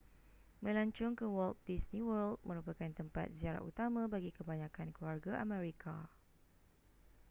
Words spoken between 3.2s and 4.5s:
ziarah utama bagi